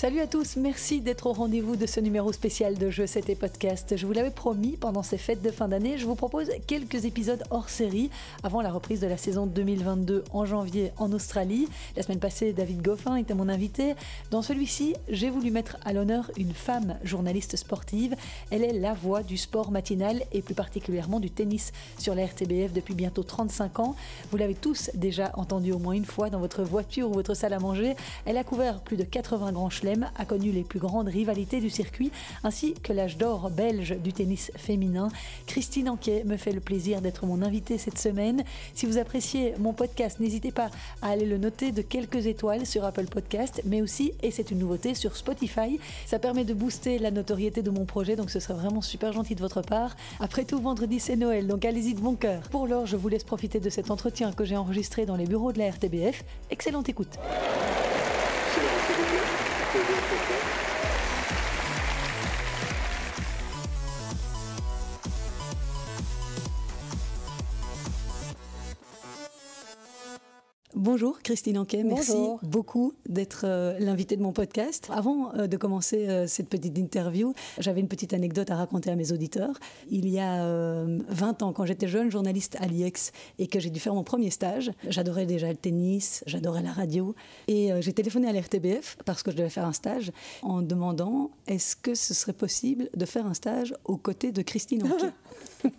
[0.00, 3.98] Salut à tous, merci d'être au rendez-vous de ce numéro spécial de Jeux C'était Podcast.
[3.98, 7.44] Je vous l'avais promis, pendant ces fêtes de fin d'année, je vous propose quelques épisodes
[7.50, 8.08] hors série
[8.42, 11.68] avant la reprise de la saison 2022 en janvier en Australie.
[11.98, 13.92] La semaine passée, David Goffin était mon invité.
[14.30, 18.16] Dans celui-ci, j'ai voulu mettre à l'honneur une femme journaliste sportive.
[18.50, 22.72] Elle est la voix du sport matinal et plus particulièrement du tennis sur la RTBF
[22.72, 23.96] depuis bientôt 35 ans.
[24.30, 27.52] Vous l'avez tous déjà entendu au moins une fois dans votre voiture ou votre salle
[27.52, 27.96] à manger.
[28.24, 31.70] Elle a couvert plus de 80 grands chelems a connu les plus grandes rivalités du
[31.70, 32.10] circuit,
[32.44, 35.08] ainsi que l'âge d'or belge du tennis féminin.
[35.46, 38.44] Christine Anquet me fait le plaisir d'être mon invitée cette semaine.
[38.74, 40.70] Si vous appréciez mon podcast, n'hésitez pas
[41.02, 44.58] à aller le noter de quelques étoiles sur Apple Podcast, mais aussi, et c'est une
[44.58, 45.78] nouveauté, sur Spotify.
[46.06, 49.34] Ça permet de booster la notoriété de mon projet, donc ce serait vraiment super gentil
[49.34, 49.96] de votre part.
[50.20, 52.42] Après tout, vendredi c'est Noël, donc allez-y de bon cœur.
[52.50, 55.52] Pour l'heure, je vous laisse profiter de cet entretien que j'ai enregistré dans les bureaux
[55.52, 56.24] de la RTBF.
[56.50, 57.18] Excellente écoute.
[59.72, 60.69] que
[70.80, 74.88] Bonjour Christine Anquet, merci beaucoup d'être euh, l'invitée de mon podcast.
[74.90, 78.96] Avant euh, de commencer euh, cette petite interview, j'avais une petite anecdote à raconter à
[78.96, 79.60] mes auditeurs.
[79.90, 80.42] Il y a
[80.86, 84.30] 20 ans, quand j'étais jeune journaliste à l'IEX et que j'ai dû faire mon premier
[84.30, 87.14] stage, j'adorais déjà le tennis, j'adorais la radio
[87.46, 91.76] et j'ai téléphoné à l'RTBF parce que je devais faire un stage en demandant est-ce
[91.76, 95.12] que ce serait possible de faire un stage aux côtés de Christine Anquet.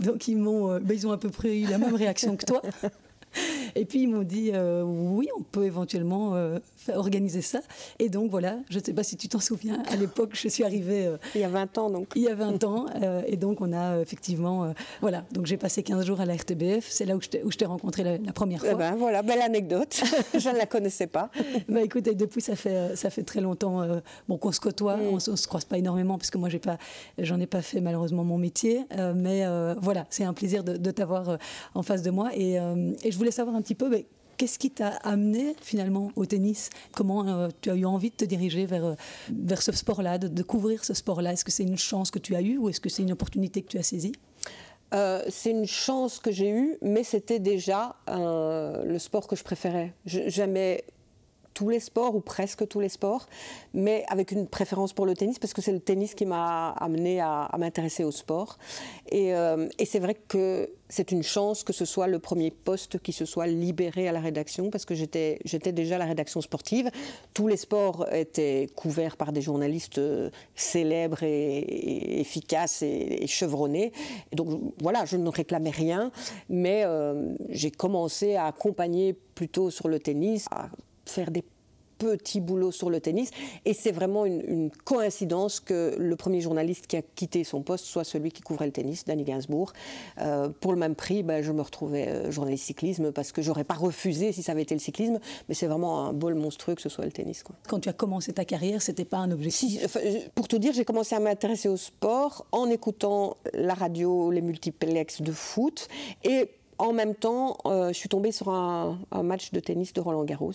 [0.00, 2.60] Donc ils m'ont, ben, ils ont à peu près eu la même réaction que toi.
[3.74, 6.58] Et puis ils m'ont dit euh, oui, on peut éventuellement euh,
[6.94, 7.60] organiser ça.
[7.98, 10.64] Et donc voilà, je ne sais pas si tu t'en souviens, à l'époque je suis
[10.64, 11.06] arrivée.
[11.06, 12.08] Euh, il y a 20 ans donc.
[12.14, 12.86] Il y a 20 ans.
[13.26, 14.72] et donc on a effectivement.
[15.00, 16.86] voilà, donc j'ai passé 15 jours à la RTBF.
[16.88, 18.78] C'est là où je t'ai rencontré la, première eh fois.
[18.78, 20.02] ben, voilà, belle anecdote.
[20.38, 21.30] je ne la connaissais pas.
[21.68, 23.82] bah écoute, depuis ça fait, ça fait très longtemps
[24.28, 24.96] bon, qu'on se côtoie.
[24.96, 25.08] Mm.
[25.12, 26.48] On ne se croise pas énormément parce que moi,
[27.18, 28.84] j'en ai, ai, pas fait malheureusement mon métier.
[29.14, 29.44] mais
[29.80, 31.38] voilà, c'est un plaisir de, t'avoir
[31.74, 32.30] en face de moi.
[32.34, 33.88] Et, et je voulais savoir un petit peu
[34.36, 36.70] Qu'est-ce qui t'a amené finalement au tennis?
[36.92, 38.94] Comment euh, tu as eu envie de te diriger vers, euh,
[39.30, 41.32] vers ce sport-là, de, découvrir ce sport-là?
[41.32, 43.62] Est-ce que c'est une chance que tu as eue ou est-ce que c'est une opportunité
[43.62, 44.12] que tu as saisie?
[44.92, 49.92] Euh, c'est une chance que j'ai eue, mais c'était déjà le sport que je préférais.
[51.54, 53.26] Tous les sports ou presque tous les sports,
[53.72, 57.20] mais avec une préférence pour le tennis parce que c'est le tennis qui m'a amené
[57.20, 58.58] à, m'intéresser au sport.
[59.12, 63.12] Euh, et, c'est vrai que c'est une chance que ce soit le premier poste qui
[63.12, 66.90] se soit libéré à la rédaction parce que j'étais déjà à la rédaction sportive.
[67.32, 73.92] Tous les sports étaient couverts par des journalistes euh, célèbres et, efficaces et, chevronnés.
[74.32, 76.10] donc voilà, je ne réclamais rien,
[76.48, 80.48] mais euh, j'ai commencé à accompagner plutôt sur le tennis,
[81.06, 81.44] faire des
[81.98, 83.30] petits boulots sur le tennis.
[83.64, 88.04] Et c'est vraiment une, coïncidence que le premier journaliste qui a quitté son poste soit
[88.04, 89.72] celui qui couvrait le tennis, Danny Gainsbourg.
[90.20, 93.64] Euh, pour le même prix, ben, je me retrouvais euh, journaliste cyclisme parce que j'aurais
[93.64, 96.82] pas refusé si ça avait été le cyclisme, mais c'est vraiment un bol monstrueux que
[96.82, 97.42] ce soit le tennis.
[97.42, 97.56] Quoi.
[97.68, 99.96] Quand tu as commencé ta carrière, c'était pas un objectif?
[100.34, 105.22] Pour tout dire, j'ai commencé à m'intéresser au sport en écoutant la radio, les multiplex
[105.22, 105.88] de foot
[106.24, 110.00] et en même temps, euh, je suis tombée sur un, un match de tennis de
[110.00, 110.52] Roland Garros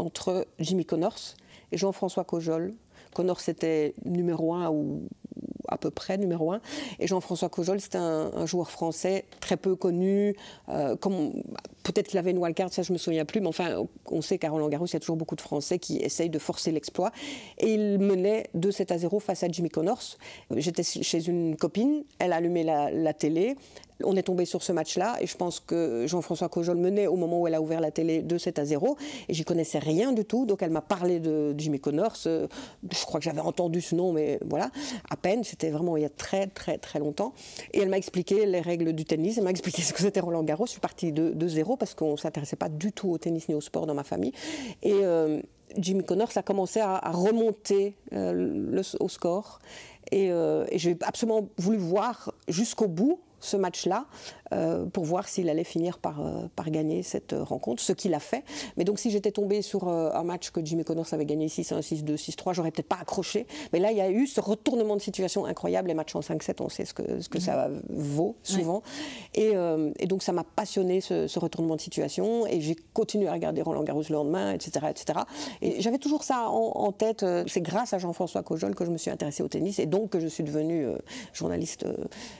[0.00, 1.34] entre Jimmy Connors
[1.72, 2.74] et Jean-François Cojol.
[3.14, 5.08] Connors était numéro un ou
[5.68, 6.60] à peu près numéro un.
[6.98, 10.36] Et Jean-François Cojol, c'était un, joueur français très peu connu.
[10.68, 10.96] Euh,
[11.82, 14.50] peut-être qu'il avait une wildcard, ça je me souviens plus, mais enfin, on sait qu'à
[14.50, 17.12] Roland Garros, il y a toujours beaucoup de Français qui essayent de forcer l'exploit.
[17.58, 20.16] Et il menait 2-7 à 0 face à Jimmy Connors.
[20.56, 23.56] J'étais chez une copine, elle allumait la, la télé,
[24.04, 27.40] on est tombé sur ce match-là et je pense que Jean-François Cojol menait au moment
[27.40, 28.96] où elle a ouvert la télé 2-7 à 0
[29.28, 30.46] et j'y connaissais rien du tout.
[30.46, 32.16] Donc elle m'a parlé de Jimmy Connors.
[32.26, 32.46] Euh,
[32.90, 34.70] je crois que j'avais entendu ce nom, mais voilà,
[35.08, 35.44] à peine.
[35.44, 37.32] C'était vraiment il y a très très très longtemps.
[37.72, 39.38] Et elle m'a expliqué les règles du tennis.
[39.38, 40.66] Elle m'a expliqué ce que c'était Roland Garros.
[40.66, 43.54] Je suis partie de, 0 parce qu'on ne s'intéressait pas du tout au tennis ni
[43.54, 44.32] au sport dans ma famille.
[44.82, 45.40] Et euh,
[45.76, 49.60] Jimmy Connors a commencé à, remonter euh, au score.
[50.12, 50.30] Et
[50.72, 54.06] j'ai absolument voulu voir jusqu'au bout ce match-là
[54.52, 58.14] euh, pour voir s'il allait finir par, euh, par gagner cette euh, rencontre, ce qu'il
[58.14, 58.44] a fait.
[58.76, 62.16] Mais donc si j'étais tombé sur un match que Jimmy Connors avait gagné 6-1, 6-2,
[62.16, 63.46] 6-3, j'aurais peut-être pas accroché.
[63.72, 65.88] Mais là, il y a eu ce retournement de situation incroyable.
[65.88, 68.82] Les matchs en 5-7, on sait ce que, ce que ça vaut souvent.
[69.34, 69.52] Et,
[69.98, 72.46] et, donc ça m'a passionné ce, retournement de situation.
[72.46, 74.86] Et j'ai continué à regarder Roland Garros le lendemain, etc.
[74.90, 75.20] etc.
[75.62, 77.24] Et j'avais toujours ça en, tête.
[77.46, 80.20] C'est grâce à Jean-François Cojol que je me suis intéressée au tennis et donc que
[80.20, 80.88] je suis devenue
[81.32, 81.86] journaliste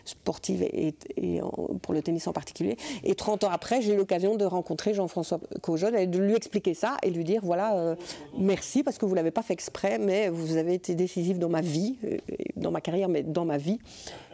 [0.04, 1.40] sportive et et,
[1.82, 2.76] pour le tennis en particulier.
[3.05, 6.75] Et 30 ans après, j'ai eu l'occasion de rencontrer Jean-François Caujon et de lui expliquer
[6.75, 7.97] ça et lui dire voilà, euh,
[8.38, 11.49] merci parce que vous ne l'avez pas fait exprès, mais vous avez été décisif dans
[11.49, 12.17] ma vie, euh,
[12.56, 13.79] dans ma carrière, mais dans ma vie.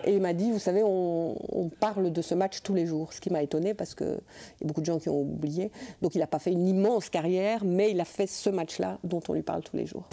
[0.04, 3.20] Et il m'a dit, vous savez, on, parle de ce match tous les jours, ce
[3.20, 5.70] qui m'a étonné parce qu'il y a beaucoup de gens qui ont oublié.
[6.00, 9.20] Donc il n'a pas fait une immense carrière, mais il a fait ce match-là dont
[9.28, 10.08] on lui parle tous les jours.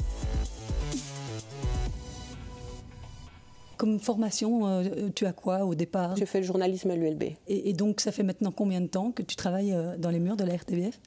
[3.77, 7.23] Comme formation, euh, tu as quoi au départ J'ai fait le journalisme à l'ULB.
[7.47, 10.35] Et, donc, ça fait maintenant combien de temps que tu travailles euh, dans les murs
[10.35, 10.99] de la RTBF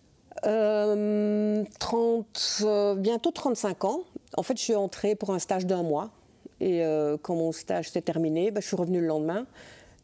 [0.45, 4.01] euh, 30, euh, Bientôt 35 ans.
[4.37, 6.11] En fait, je suis entrée pour un stage d'un mois.
[6.59, 6.83] Et
[7.21, 9.47] quand mon stage s'est terminé, bah, je suis revenue le lendemain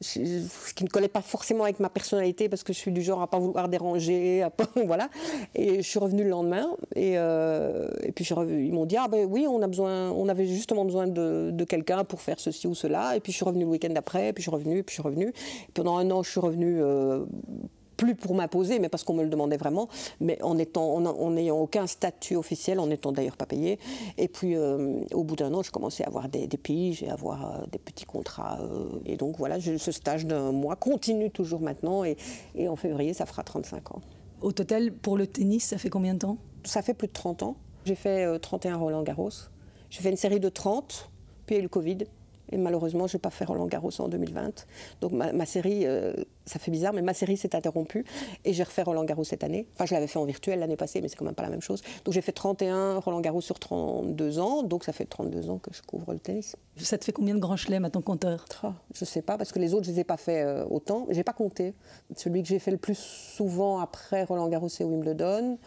[0.03, 3.23] ce qui ne collait pas forcément avec ma personnalité parce que je suis du genre
[3.23, 4.47] à pas vouloir déranger,
[4.87, 5.09] voilà.
[5.55, 9.47] Et je suis revenue le lendemain et, euh, puis ils m'ont dit ah ben oui
[9.49, 13.17] on a besoin, on avait justement besoin de, de quelqu'un pour faire ceci ou cela.
[13.17, 15.09] Et puis je suis revenue le week-end d'après, puis je suis revenue, puis je suis
[15.09, 15.33] revenue.
[15.75, 17.25] pendant un an je suis revenue euh,
[17.97, 19.89] plus pour m'imposer, mais parce qu'on me le demandait vraiment,
[20.21, 23.79] mais en étant, en n'ayant aucun statut officiel, en n'étant d'ailleurs pas payé.
[24.19, 27.09] Et puis, euh, au bout d'un an, je commençais à avoir des, des piges et
[27.09, 28.59] à avoir euh, des petits contrats.
[28.61, 32.05] Euh, et donc, voilà, ce stage d'un mois continue toujours maintenant.
[32.05, 32.17] Et,
[32.55, 34.01] et, en février, ça fera 35 ans.
[34.41, 36.39] Au total, pour le tennis, ça fait combien de temps?
[36.65, 37.57] Ça fait plus de 30 ans.
[37.85, 39.31] J'ai fait 31 Roland Garros.
[39.91, 41.11] J'ai fait une série de 30,
[41.47, 41.99] puis il y a eu le Covid.
[42.53, 44.67] Et malheureusement, je ne vais pas faire Roland Garros en 2020.
[45.01, 46.13] Donc ma, série, euh,
[46.45, 48.05] ça fait bizarre, mais ma série s'est interrompue.
[48.45, 49.67] Et j'ai refait Roland Garros cette année.
[49.75, 51.63] Enfin, je l'avais fait en virtuel l'année passée, mais c'est quand même pas la même
[51.63, 51.83] chose.
[52.05, 54.63] Donc j'ai fait 31 Roland Garros sur 32 ans.
[54.63, 56.57] Donc ça fait 32 ans que je couvre le tennis.
[56.77, 58.45] Ça te fait combien de grands chelems à ton compteur?
[58.95, 60.65] Je ne sais pas, parce que les autres, je ne les ai pas fait euh,
[60.67, 61.07] autant.
[61.11, 61.75] Je n'ai pas compté.
[62.17, 65.59] Celui que j'ai fait le plus souvent après Roland Garros, c'est Wimbledon.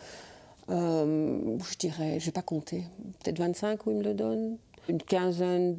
[0.70, 2.84] Euh, je dirais, je n'ai pas compté,
[3.24, 4.58] peut-être 25 Wimbledon,
[4.90, 5.78] une quinzaine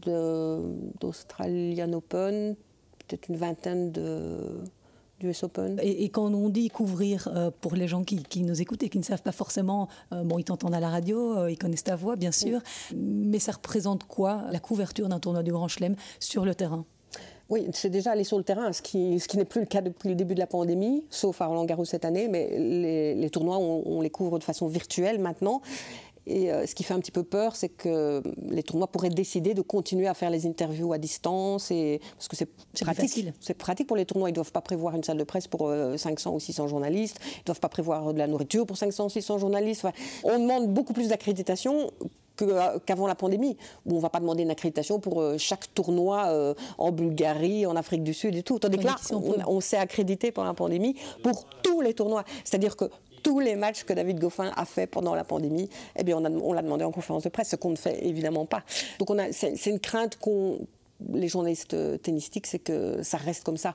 [1.01, 2.57] d'Australian Open,
[2.99, 4.65] peut-être une vingtaine de
[5.23, 5.79] US Open.
[5.83, 9.05] Et, quand on dit couvrir, euh, pour les gens qui, nous écoutent et qui ne
[9.05, 12.17] savent pas forcément, euh, bon, ils t'entendent à la radio, euh, ils connaissent ta voix,
[12.17, 12.61] bien sûr,
[12.95, 16.85] mais ça représente quoi, la couverture d'un tournoi du Grand Chelem sur le terrain?
[17.49, 19.81] Oui, c'est déjà aller sur le terrain, ce qui, ce qui n'est plus le cas
[19.81, 23.59] depuis le début de la pandémie, sauf à Roland Garros cette année, mais les, tournois,
[23.59, 25.63] on, les couvre de façon virtuelle maintenant.
[26.27, 29.55] Et euh, ce qui fait un petit peu peur, c'est que les tournois pourraient décider
[29.55, 32.49] de continuer à faire les interviews à distance, et, parce que c'est
[32.81, 33.29] pratique.
[33.41, 34.29] C'est pratique pour les tournois.
[34.29, 37.21] Ils ne doivent pas prévoir une salle de presse pour 500 euh, ou 600 journalistes.
[37.23, 39.87] Ils ne doivent pas prévoir de la nourriture pour 500 ou 600 journalistes.
[40.25, 41.93] on demande beaucoup plus d'accréditation
[42.43, 43.57] euh, qu'avant la pandémie,
[43.87, 48.03] où on ne va pas demander une accréditation pour chaque tournoi en Bulgarie, en Afrique
[48.03, 48.59] du Sud et tout.
[48.59, 52.25] Tandis que là, on, on s'est accrédité pendant la pandémie pour tous les tournois.
[52.45, 52.91] C'est-à-dire que
[53.27, 56.63] tous les matchs que David Goffin a fait pendant la pandémie, eh bien, on, l'a
[56.63, 58.63] demandé en conférence de presse, ce qu'on ne fait évidemment pas.
[59.01, 60.61] Donc, c'est, une crainte qu'on,
[61.13, 63.75] les journalistes tennistiques, c'est que ça reste comme ça.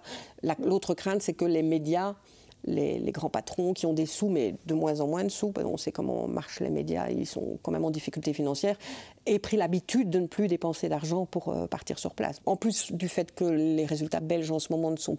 [0.63, 2.15] l'autre crainte, c'est que les médias,
[2.63, 5.75] les, grands patrons qui ont des sous, mais de moins en moins de sous, on
[5.75, 8.77] sait comment marchent les médias, ils sont quand même en difficulté financière,
[9.25, 12.39] aient pris l'habitude de ne plus dépenser d'argent pour euh, partir sur place.
[12.45, 15.17] En plus du fait que les résultats belges en ce moment ne sont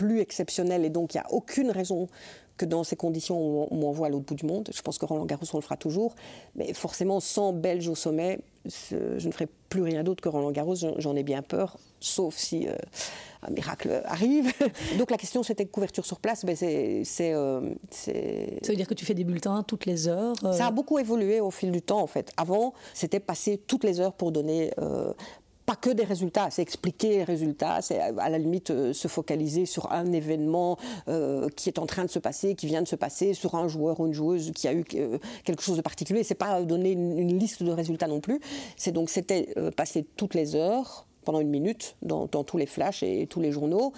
[0.00, 2.08] plus exceptionnels et donc il n'y a aucune raison
[2.56, 4.68] que dans ces conditions, on, m'envoie à l'autre bout du monde.
[4.74, 6.14] Je pense que Roland Garros, on le fera toujours.
[6.54, 10.74] Mais forcément, sans Belge au sommet, je ne ferai plus rien d'autre que Roland Garros.
[10.98, 12.74] J'en ai bien peur, sauf si euh,
[13.42, 14.52] un miracle arrive.
[14.98, 16.44] Donc la question, c'était couverture sur place.
[16.44, 20.34] Ben c'est, euh, c'est, Ça veut dire que tu fais des bulletins toutes les heures
[20.44, 22.30] euh Ça a beaucoup évolué au fil du temps, en fait.
[22.36, 24.70] Avant, c'était passer toutes les heures pour donner
[25.70, 29.66] pas que des résultats, c'est expliquer les résultats, c'est à la limite euh, se focaliser
[29.66, 32.96] sur un événement euh, qui est en train de se passer, qui vient de se
[32.96, 36.24] passer, sur un joueur ou une joueuse qui a eu euh, quelque chose de particulier.
[36.24, 38.40] C'est pas donner une, liste de résultats non plus.
[38.76, 43.28] C'est donc c'était passer toutes les heures pendant une minute dans, tous les flashs et,
[43.28, 43.92] tous les journaux,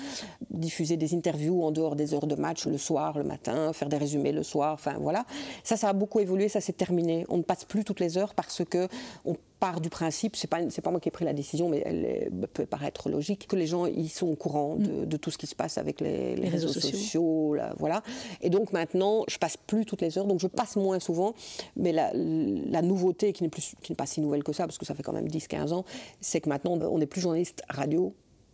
[0.51, 3.97] diffuser des interviews en dehors des heures de match le soir, le matin, faire des
[3.97, 5.25] résumés le soir, enfin voilà.
[5.65, 7.25] Ça, ça a beaucoup évolué, ça s'est terminé.
[7.31, 8.89] On ne passe plus toutes les heures parce que
[9.25, 12.49] on part du principe, c'est pas pas moi qui ai pris la décision, mais elle
[12.53, 15.19] peut paraître logique que les gens ils sont au courant de, mm.
[15.21, 18.03] tout ce qui se passe avec les, réseaux, sociaux, voilà.
[18.41, 21.35] Et donc maintenant, je passe plus toutes les heures, donc je passe moins souvent.
[21.77, 24.97] Mais la, nouveauté n'est plus qui n'est pas si nouvelle que ça, parce que ça
[24.97, 25.85] fait quand même 10-15 ans,
[26.21, 28.13] c'est que maintenant on n'est plus journaliste radio,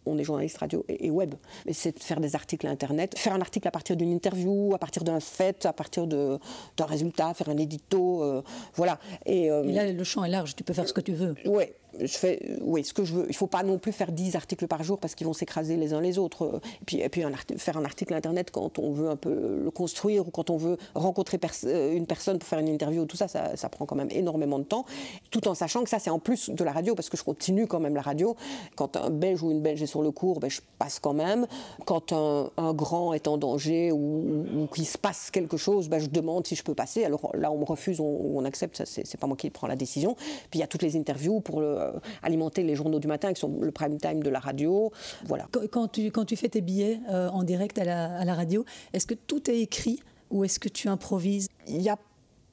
[0.08, 1.34] on est journaliste radio et, web.
[1.66, 4.74] Mais c'est de faire des articles à Internet, faire un article à partir d'une interview,
[4.74, 6.38] à partir d'un fait, à partir d'un
[6.80, 8.42] résultat, faire un édito, euh,
[8.74, 8.98] voilà.
[9.28, 11.34] Euh, et, là, le champ est large, tu peux faire ce que tu veux.
[11.44, 11.64] Oui,
[12.06, 13.24] fais, oui, ce que je veux.
[13.24, 15.76] Il ne faut pas non plus faire 10 articles par jour parce qu'ils vont s'écraser
[15.76, 16.60] les uns les autres.
[16.82, 17.22] Et puis,
[17.56, 20.76] faire un article internet quand on veut un peu le construire ou quand on veut
[20.94, 24.58] rencontrer euh, une personne pour faire une interview, tout ça, ça, prend quand même énormément
[24.58, 24.84] de temps.
[25.30, 27.66] Tout en sachant que ça, c'est en plus de la radio parce que je continue
[27.66, 28.36] quand même la radio.
[28.76, 31.46] Quand un Belge ou une Belge est sur le cours, ben, je passe quand même.
[31.84, 36.46] Quand un, grand est en danger ou, qu'il se passe quelque chose, ben, je demande
[36.46, 37.04] si je peux passer.
[37.04, 39.76] Alors là, on me refuse, on, on accepte, ça, c'est pas moi qui prends la
[39.76, 40.14] décision.
[40.50, 41.77] Puis il y a toutes les interviews pour le euh,
[42.22, 44.92] alimenter les journaux du matin qui sont le prime time de la radio.
[45.24, 45.48] Voilà.
[45.70, 48.64] Quand tu, quand tu fais tes billets euh, en direct à la, à la radio,
[48.92, 51.48] est-ce que tout est écrit ou est-ce que tu improvises?
[51.66, 51.98] Il y a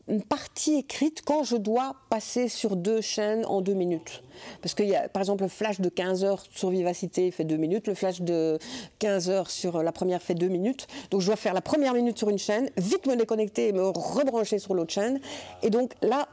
[0.07, 4.23] une partie écrite quand je dois passer sur deux chaînes en deux minutes.
[4.61, 7.57] Parce qu'il y a, par exemple, le flash de 15 heures sur Vivacité fait deux
[7.57, 8.59] minutes, le flash de
[8.99, 10.87] 15 heures sur la première fait deux minutes.
[11.09, 13.83] Donc je dois faire la première minute sur une chaîne, vite me déconnecter et me
[13.83, 15.19] rebrancher sur l'autre chaîne.
[15.63, 16.27] Et donc là,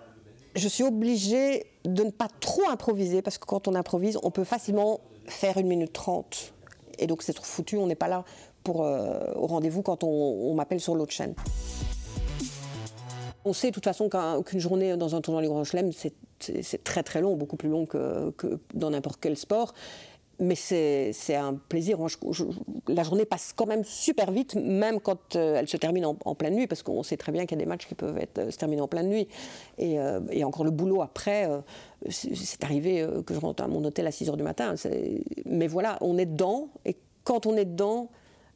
[0.55, 4.45] je suis obligée de ne pas trop improviser parce que quand on improvise, on peut
[4.45, 6.53] facilement faire une minute trente.
[6.99, 8.25] Et donc c'est trop foutu, on n'est pas là
[8.63, 11.35] pour, euh, au rendez-vous quand on, m'appelle sur l'autre chaîne.
[13.45, 14.09] On sait de toute façon
[14.45, 17.87] qu'une journée dans un tournoi du Grand Chelem, c'est très très long, beaucoup plus long
[17.87, 19.75] que, que dans n'importe quel sport
[20.43, 21.99] mais c'est un plaisir.
[22.89, 26.57] la journée passe quand même super vite, même quand euh, elle se termine en, pleine
[26.57, 28.51] nuit, parce qu'on sait très bien qu'il y a des matchs qui peuvent être, euh,
[28.51, 29.29] se terminer en pleine nuit.
[29.79, 31.49] Et, euh, et encore le boulot après,
[32.09, 34.75] c'est arrivé que je rentre à mon hôtel à 6 h du matin.
[35.47, 38.11] Mais voilà, on est dedans, et quand on est dedans,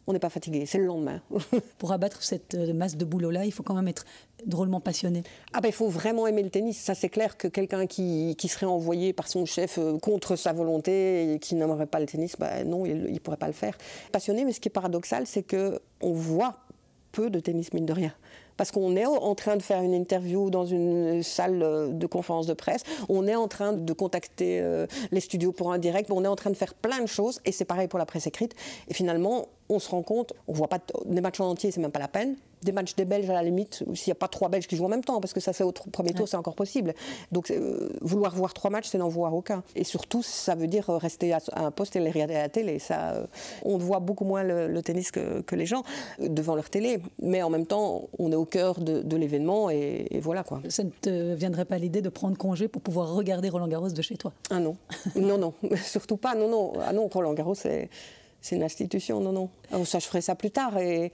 [0.07, 1.21] on n'est pas fatigué, c'est le lendemain.
[1.79, 4.05] Pour abattre cette euh, masse de boulot-là, il faut quand même être
[4.45, 5.23] drôlement passionné.
[5.53, 6.79] Ah ben, il faut vraiment aimer le tennis.
[6.79, 11.33] Ça, c'est clair que quelqu'un qui, serait envoyé par son chef euh, contre sa volonté
[11.33, 13.77] et qui n'aimerait pas le tennis, ben non, il ne pourrait pas le faire.
[14.13, 16.59] Passionné, mais ce qui est paradoxal, c'est qu'on voit
[17.11, 18.13] peu de tennis, mine de rien
[18.57, 22.47] parce qu'on est en train de faire une interview dans une salle euh, de conférence
[22.47, 24.65] de presse, on est en train de contacter
[25.11, 27.53] les studios pour un direct, on est en train de faire plein de choses, et
[27.53, 28.55] c'est pareil pour la presse écrite.
[28.89, 31.91] Et finalement, on se rend compte, on voit pas des matchs en entier, c'est même
[31.91, 32.37] pas la peine.
[32.63, 34.87] Des matchs des Belges à la limite, s'il n'y a pas trois Belges qui jouent
[34.87, 36.95] en même temps, parce que ça c'est au premier tour, c'est encore possible.
[37.31, 39.63] Donc euh, vouloir voir trois matchs, c'est n'en voir aucun.
[39.75, 42.79] Et surtout, ça veut dire rester à, un poste et les regarder à la télé.
[42.79, 43.27] Ça, euh,
[43.63, 45.83] on voit beaucoup moins le, tennis que, les gens
[46.21, 50.09] euh, devant leur télé, mais en même temps, on est au cœur de, l'événement et,
[50.21, 50.61] voilà quoi.
[50.69, 54.03] Ça ne te viendrait pas l'idée de prendre congé pour pouvoir regarder Roland Garros de
[54.03, 54.33] chez toi?
[54.51, 54.77] Ah non,
[55.15, 56.35] non non, surtout pas.
[56.35, 57.89] Non non, ah non, Roland Garros c'est
[58.47, 59.51] c'est une institution, non, non.
[59.75, 60.79] Oh, ça, je ferai ça plus tard.
[60.79, 61.13] Et...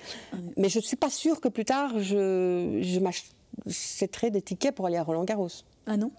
[0.56, 4.86] Mais je ne suis pas sûre que plus tard, je, je m'achèterai des tickets pour
[4.86, 5.48] aller à Roland Garros.
[5.86, 6.12] Ah non?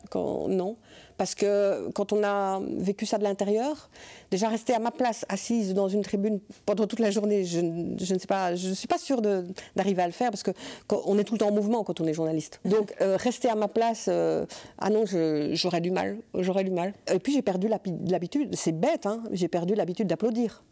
[0.50, 0.76] Non.
[1.16, 3.90] Parce que quand on a vécu ça de l'intérieur,
[4.30, 8.14] déjà rester à ma place, assise dans une tribune pendant toute la journée, je, je
[8.14, 10.52] ne sais pas, je suis pas sûre d'arriver à le faire parce que
[10.90, 12.60] on est tout le temps en mouvement quand on est journaliste.
[12.66, 14.46] Donc euh, rester à ma place, euh,
[14.80, 15.06] ah non,
[15.54, 16.94] j'aurais du mal, j'aurais du mal.
[17.10, 20.64] Et puis j'ai perdu l'habitude, c'est bête, hein, j'ai perdu l'habitude d'applaudir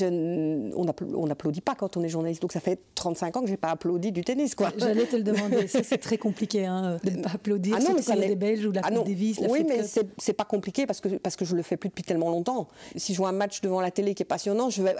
[0.00, 2.42] on n'applaudit pas quand on est journaliste.
[2.42, 4.54] Donc ça fait 35 ans que je n'ai pas applaudi du tennis.
[4.78, 5.66] J'allais te le demander.
[5.66, 7.76] c'est très compliqué hein, de ne pas applaudir.
[7.78, 9.40] Ah non, mais ça des Belges ou la ah Coupe Davis.
[9.40, 9.82] La oui, mais
[10.18, 12.68] c'est pas compliqué parce que, parce que je le fais plus depuis tellement longtemps.
[12.96, 14.94] Si je vois un match devant la télé qui est passionnant, je vais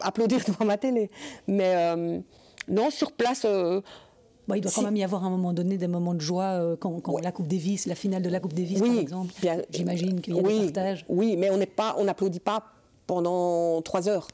[0.00, 1.10] applaudir devant ma télé.
[1.46, 2.20] Mais euh,
[2.68, 3.44] non, sur place.
[3.44, 3.80] Euh,
[4.54, 6.76] il doit quand même y avoir à un moment donné des moments de joie euh,
[6.76, 9.32] quand, la Coupe Davis, la finale de la Coupe Davis par exemple.
[9.70, 11.06] J'imagine qu'il y a des partages.
[11.08, 12.71] Oui, mais on n'applaudit pas
[13.06, 14.28] pendant trois heures.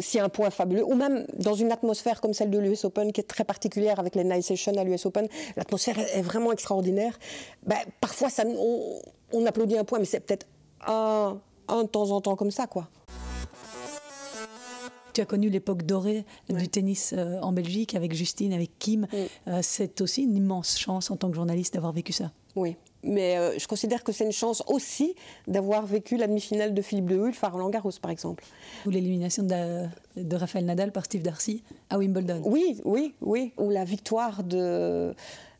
[0.00, 2.84] S'il y a un point fabuleux, ou même dans une atmosphère comme celle de l'US
[2.84, 6.52] Open, qui est très particulière avec les night sessions à l'US Open, l'atmosphère est vraiment
[6.52, 7.18] extraordinaire.
[7.64, 8.44] Ben, parfois, ça,
[9.32, 10.46] on, applaudit un point, mais c'est peut-être
[10.86, 12.88] un, un de temps en temps comme ça, quoi.
[15.12, 19.06] Tu as connu l'époque dorée du tennis euh, en Belgique avec Justine, avec Kim.
[19.46, 22.30] Euh, c'est aussi une immense chance en tant que journaliste d'avoir vécu ça.
[22.56, 25.14] Oui, mais euh, je considère que c'est une chance aussi
[25.46, 28.44] d'avoir vécu la demi-finale de Philippe de Hulf à Roland Garros, par exemple.
[28.86, 32.42] Ou l'élimination de, de, Rafael Nadal par Steve Darcy à Wimbledon.
[32.44, 33.52] Oui, oui, oui.
[33.58, 35.14] Ou la victoire de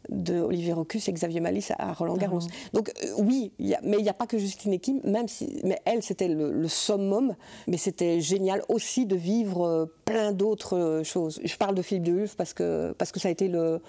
[0.08, 2.40] de Olivier Rocus et Xavier Malice à Roland Garros.
[2.72, 5.80] Donc euh, oui, mais il n'y a pas que Justine et Kim, même si, mais
[5.84, 7.34] elle c'était le, summum,
[7.66, 11.40] mais c'était génial aussi de vivre euh, plein d'autres choses.
[11.44, 13.80] Je parle de Philippe de Hulf parce que parce que ça a été le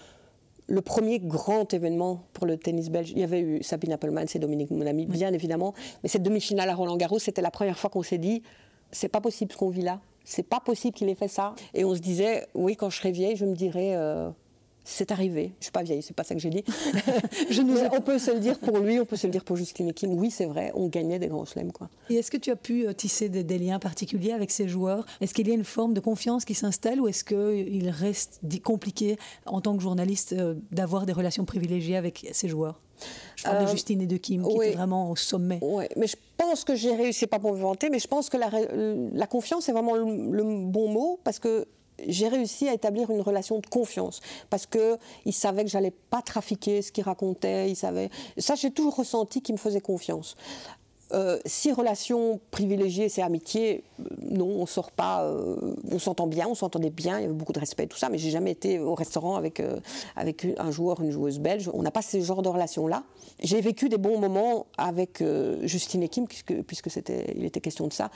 [0.73, 3.11] le premier grand événement pour le tennis belge.
[3.11, 5.75] Il y avait eu Sabine Appelman, c'est Dominique Monami, bien évidemment.
[6.01, 8.41] Mais cette demi-finale à Roland Garros, c'était la première fois qu'on s'est dit
[8.91, 9.99] c'est pas possible ce qu'on vit là.
[10.23, 11.53] C'est pas possible qu'il ait fait ça.
[11.75, 14.29] Et on se disait, oui, quand je serai vieille, je me dirais, euh,
[14.83, 15.53] c'est arrivé.
[15.59, 16.63] Je suis pas vieille, c'est pas ça que j'ai dit.
[17.49, 19.55] je nous on peut se le dire pour lui, on peut se le dire pour
[19.55, 20.13] Justine Kim.
[20.13, 21.71] Oui, c'est vrai, on gagnait des grands chelems.
[21.71, 21.89] Quoi.
[22.09, 25.05] Et est-ce que tu as pu euh, tisser des, liens particuliers avec ces joueurs?
[25.21, 29.17] Est-ce qu'il y a une forme de confiance qui s'installe ou est-ce qu'il reste compliqué
[29.45, 32.81] en tant que journaliste euh, d'avoir des relations privilégiées avec ces joueurs?
[33.35, 35.59] Je parle de euh, Justine et de Kim, qui étaient vraiment au sommet.
[35.61, 38.37] Oui, mais je pense que j'ai réussi, pas pour me vanter, mais je pense que
[38.37, 38.49] la,
[39.13, 41.67] la confiance est vraiment le bon mot, parce que
[42.07, 46.21] j'ai réussi à établir une relation de confiance parce que il savait que j'allais pas
[46.21, 47.69] trafiquer ce qu'il racontait.
[47.69, 50.35] Il savait ça, j'ai toujours ressenti qu'il me faisait confiance.
[51.13, 56.47] Euh, si relation privilégiée, c'est amitié, euh, non, on sort pas, euh, on s'entend bien,
[56.47, 58.79] on s'entendait bien, il y avait beaucoup de respect, tout ça, mais j'ai jamais été
[58.79, 59.61] au restaurant avec,
[60.15, 61.69] avec un joueur, une joueuse belge.
[61.73, 63.03] On n'a pas ce genre de relation-là.
[63.41, 65.23] J'ai vécu des bons moments avec
[65.63, 68.09] Justine et Kim, puisque, puisque c'était, il était question de ça.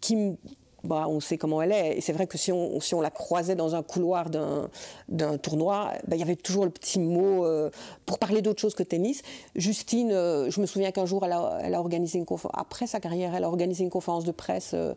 [0.00, 0.36] Kim
[0.84, 1.96] bah, on sait comment elle est.
[1.98, 6.20] Et c'est vrai que si on, la croisait dans un couloir d'un tournoi, bah, il
[6.20, 7.70] y avait toujours le petit mot euh,
[8.06, 9.22] pour parler d'autre chose que tennis.
[9.56, 13.34] Justine, euh, je me souviens qu'un jour, elle a, organisé une conférence, après sa carrière,
[13.34, 14.94] elle a organisé une conférence de presse euh,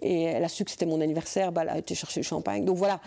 [0.00, 2.64] et elle a su que c'était mon anniversaire, bah, elle a été chercher le champagne.
[2.64, 3.00] Donc voilà,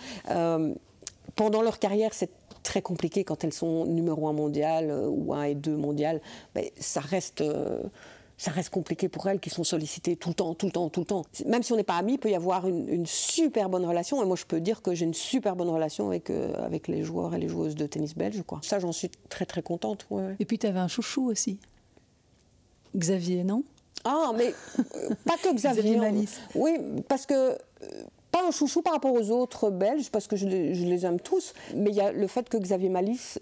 [1.36, 2.32] pendant leur carrière, c'est
[2.64, 6.20] très compliqué quand elles sont numéro un mondial ou un et deux mondial.
[6.80, 7.44] Ça reste
[8.40, 11.02] ça reste compliqué pour elles qui sont sollicitées tout le temps, tout le temps, tout
[11.02, 11.24] le temps.
[11.46, 14.24] Même si on n'est pas amis, il peut y avoir une, super bonne relation.
[14.24, 17.04] Et moi, je peux dire que j'ai une super bonne relation avec, euh, avec les
[17.04, 18.42] joueurs et les joueuses de tennis belge.
[18.48, 18.62] Quoi.
[18.64, 20.08] Ça, j'en suis très, très contente.
[20.40, 21.60] Et puis, tu avais un chouchou aussi.
[22.96, 23.64] Xavier, non?
[24.06, 25.98] Ah, mais euh, pas que Xavier.
[25.98, 26.40] Malice.
[26.56, 26.78] Oui,
[27.10, 27.58] parce que euh,
[28.32, 31.90] pas un chouchou par rapport aux autres Belges, parce que je, les aime tous, mais
[31.90, 33.38] il y a le fait que Xavier Malice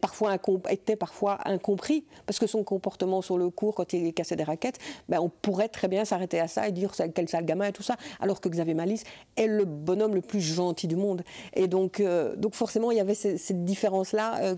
[0.00, 0.36] parfois
[0.70, 4.78] était parfois incompris, parce que son comportement sur le cours, quand il cassait des raquettes,
[5.08, 7.82] ben on pourrait très bien s'arrêter à ça et dire quel sale gamin et tout
[7.82, 9.04] ça, alors que Xavier Malice
[9.36, 11.22] est le bonhomme le plus gentil du monde.
[11.54, 14.56] Et donc, euh, donc forcément, il y avait cette, différence-là euh,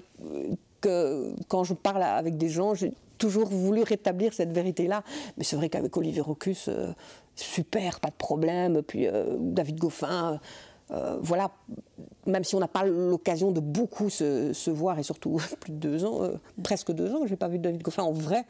[0.81, 5.03] que quand je parle avec des gens, j'ai toujours voulu rétablir cette vérité-là.
[5.37, 6.93] Mais c'est vrai qu'avec Olivier Rocus, euh,
[7.37, 8.83] super, pas de problème.
[8.83, 9.07] Puis
[9.39, 10.41] David Goffin
[11.21, 11.51] voilà,
[12.27, 16.05] même si on n'a pas l'occasion de beaucoup se, voir, et surtout plus de deux
[16.05, 18.45] ans, euh, presque deux ans, je n'ai pas vu David Goffin en vrai,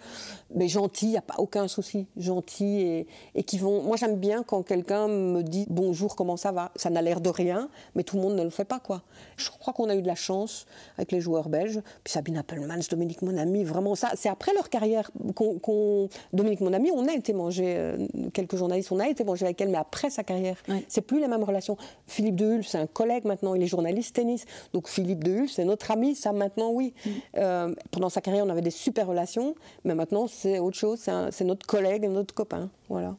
[0.54, 3.82] mais gentil, il n'y a pas aucun souci, gentil, et, et qui vont...
[3.82, 6.70] Moi j'aime bien quand quelqu'un me dit bonjour, comment ça va?
[6.76, 9.02] Ça n'a l'air de rien, mais tout le monde ne le fait pas, quoi.
[9.36, 12.80] Je crois qu'on a eu de la chance avec les joueurs belges, puis Sabine Appelmans,
[12.90, 16.08] Dominique Monami, vraiment ça, c'est après leur carrière qu'on...
[16.32, 19.70] Dominique Monami, on a été manger, euh, quelques journalistes, on a été manger avec elle,
[19.70, 20.56] mais après sa carrière,
[20.88, 21.76] c'est plus la même relation.
[22.06, 24.44] Philippe Dehulle, c'est un collègue maintenant, il est journaliste tennis.
[24.72, 26.94] Donc Philippe Dehulle, c'est notre ami, ça maintenant, oui.
[27.04, 27.10] Mm.
[27.38, 31.44] Euh, pendant sa carrière, on avait des super relations, mais maintenant, c'est autre chose, c'est
[31.44, 32.70] notre collègue, notre copain.
[32.88, 33.16] Voilà.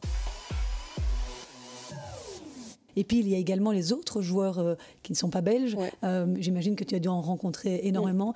[2.97, 5.75] Et puis il y a également les autres joueurs euh, qui ne sont pas belges.
[6.05, 8.33] Euh, j'imagine que tu as dû en rencontrer énormément.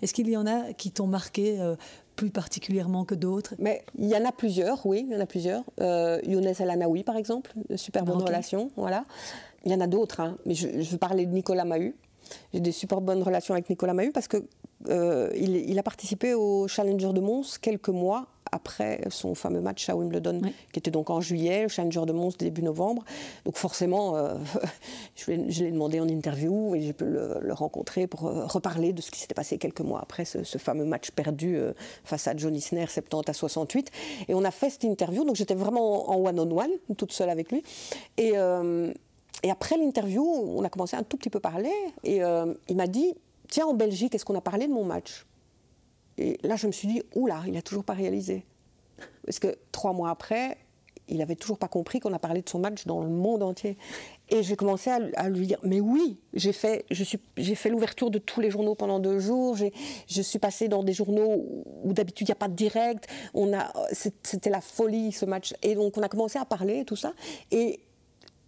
[0.00, 1.58] Est-ce qu'il y en a qui t'ont marqué
[2.16, 3.54] plus particulièrement que d'autres?
[3.58, 5.64] Mais il y en a plusieurs, oui, il y en a plusieurs.
[6.26, 9.04] Younes El par exemple, super bonne relation, voilà.
[9.64, 11.96] Il y en a d'autres, hein, mais je, je, veux parler de Nicolas Mahut.
[12.52, 14.44] J'ai des super bonnes relations avec Nicolas Mahut parce que
[14.88, 19.96] euh, il, a participé au Challenger de Mons quelques mois après son fameux match à
[19.96, 20.40] Wimbledon,
[20.72, 23.02] qui était donc en juillet, le Challenger de Mons début novembre.
[23.44, 24.34] Donc forcément, euh,
[25.16, 29.10] je, l'ai demandé en interview et j'ai pu le, rencontrer pour euh, reparler de ce
[29.10, 31.58] qui s'était passé quelques mois après ce, fameux match perdu
[32.04, 33.90] face à Johnny Isner, 70 à 68.
[34.28, 37.62] Et on a fait cette interview, donc j'étais vraiment en one-on-one, toute seule avec lui.
[38.18, 38.34] Et
[39.44, 41.70] et après l'interview, on a commencé un tout petit peu parler.
[42.02, 43.12] Et euh, il m'a dit
[43.48, 45.26] Tiens, en Belgique, est-ce qu'on a parlé de mon match?
[46.16, 48.46] Et là, je me suis dit Oula, il n'a toujours pas réalisé.
[49.26, 50.56] Parce que trois mois après,
[51.08, 53.76] il n'avait toujours pas compris qu'on a parlé de son match dans le monde entier.
[54.30, 58.50] Et j'ai commencé à, lui dire, mais oui, j'ai fait, fait l'ouverture de tous les
[58.50, 59.58] journaux pendant deux jours.
[60.08, 61.44] Je suis passée dans des journaux
[61.82, 63.06] où d'habitude il n'y a pas de direct.
[63.92, 65.52] C'était la folie ce match.
[65.62, 67.12] Et donc on a commencé à parler tout ça.
[67.50, 67.80] Et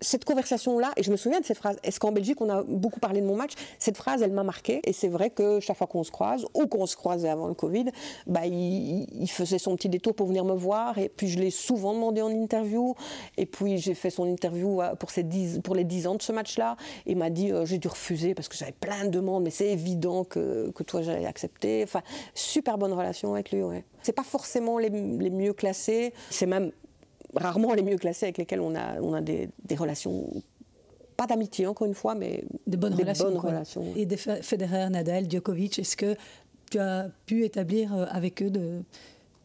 [0.01, 3.01] cette conversation-là, et je me souviens de cette phrase, est-ce qu'en Belgique on a beaucoup
[3.01, 3.53] parlé de mon match?
[3.79, 6.67] Cette phrase, elle m'a marqué, et c'est vrai que chaque fois qu'on se croise, ou
[6.67, 7.87] qu'on se croisait avant le Covid,
[8.27, 11.95] bah, il, faisait son petit détour pour venir me voir, et puis je l'ai souvent
[11.95, 12.95] demandé en interview,
[13.37, 17.13] et puis j'ai fait son interview euh, pour, les 10 ans de ce match-là, et
[17.13, 19.69] il m'a dit, euh, j'ai dû refuser parce que j'avais plein de demandes, mais c'est
[19.69, 21.83] évident que, que toi j'allais accepter.
[21.83, 22.03] Enfin,
[22.35, 23.85] super bonne relation avec lui, ouais.
[24.03, 26.71] C'est pas forcément les, les mieux classés, c'est même
[27.37, 30.29] rarement les mieux classés avec lesquels on a, on a des, relations
[31.17, 35.97] pas d'amitié encore une fois, mais de bonnes, relations, Et des Federer, Nadal, Djokovic, est-ce
[35.97, 36.15] que
[36.71, 38.83] tu as pu établir euh, avec eux de,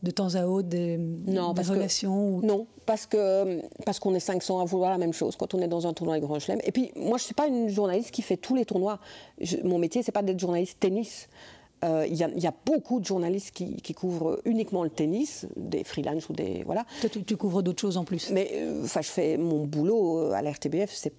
[0.04, 4.66] de temps à autre des, non, relations Non, parce que parce qu'on est 500 à
[4.66, 6.60] vouloir la même chose quand on est dans un tournoi de Grand Chelem.
[6.64, 9.00] Et puis moi, je suis pas une journaliste qui fait tous les tournois.
[9.64, 11.30] mon métier, c'est pas d'être journaliste tennis.
[11.84, 16.34] Euh, il y, a beaucoup de journalistes qui, couvrent uniquement le tennis, des freelance ou
[16.34, 16.86] des voilà.
[17.02, 18.30] Toi, tu, couvres d'autres choses en plus.
[18.32, 21.14] Mais euh, je fais mon boulot euh, à la RTBF, c'est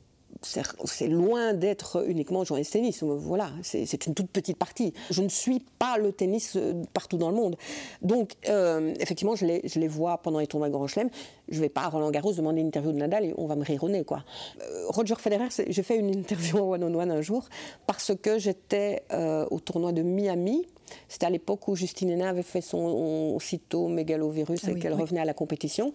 [0.44, 3.02] c'est loin d'être uniquement journaliste tennis.
[3.02, 4.92] Voilà, c'est une toute petite partie.
[5.10, 7.56] Je ne suis pas le tennis euh, partout dans le monde.
[8.02, 11.10] Donc, euh, effectivement, je les, je les, vois pendant les tournois Grand Chelem.
[11.48, 13.56] Je ne vais pas à Roland Garros demander une interview de Nadal et on va
[13.56, 14.24] me rire au nez, quoi.
[14.60, 17.48] Euh, Roger Federer, j'ai fait une interview en one-on-one un jour
[17.86, 19.02] parce que j'étais
[19.50, 20.66] au tournoi de Miami.
[21.08, 25.20] C'était à l'époque où Justine Hénin avait fait son cyto mégalovirus ah et qu'elle revenait
[25.20, 25.92] à la compétition.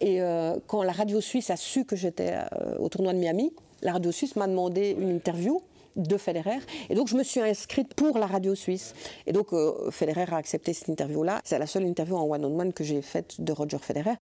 [0.00, 0.20] Et
[0.66, 2.34] quand la radio suisse a su que j'étais
[2.78, 5.62] au tournoi de Miami, la radio suisse m'a demandé une interview
[5.96, 6.58] de Federer.
[6.90, 8.94] Et donc, je me suis inscrite pour la radio suisse.
[9.26, 11.40] Et donc, euh, Federer a accepté cette interview-là.
[11.44, 14.14] C'est la seule interview en one-on-one que j'ai faite de Roger Federer.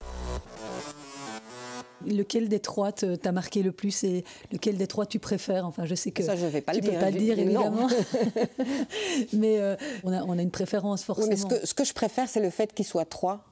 [2.07, 5.67] Lequel des trois t'a marqué le plus et lequel des trois tu préfères?
[5.67, 7.89] Enfin, je sais que ça, je vais pas tu le peux pas le dire évidemment,
[9.33, 11.35] mais euh, on, a, on, a, une préférence forcément.
[11.37, 13.45] ce, que, ce que je préfère, c'est le fait qu'il soit trois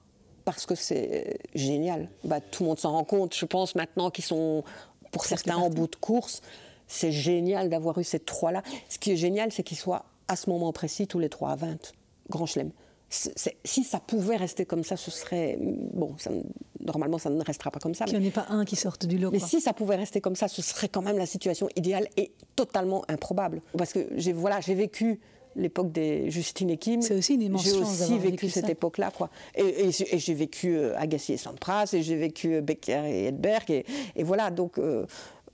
[0.44, 2.08] parce que c'est génial.
[2.22, 4.62] Bah, tout le monde s'en rend compte, je pense maintenant qu'ils sont
[5.14, 6.42] pour certains en bout de course.
[6.88, 8.62] C'est génial d'avoir eu ces trois-là.
[8.88, 11.56] Ce qui est génial, c'est qu'ils soient à ce moment précis tous les trois à
[11.56, 11.92] 20.
[12.28, 12.72] Grand chelem.
[13.08, 15.56] Si ça pouvait rester comme ça, ce serait.
[15.60, 16.16] Bon,
[16.84, 18.06] normalement, ça ne restera pas comme ça.
[18.06, 19.30] Qu'il n'y en ait pas un qui sorte du lot.
[19.30, 22.32] Mais si ça pouvait rester comme ça, ce serait quand même la situation idéale et
[22.56, 23.62] totalement improbable.
[23.78, 25.20] Parce que j'ai voilà, vécu
[25.56, 27.02] l'époque des Justine et Kim.
[27.02, 29.30] C'est aussi une immense J'ai aussi vécu, cette époque-là, quoi.
[29.54, 33.84] Et, j'ai vécu euh, Agassi et Sampras, et j'ai vécu euh, Becker et Edberg, et,
[34.16, 34.50] et voilà.
[34.50, 35.06] Donc, euh,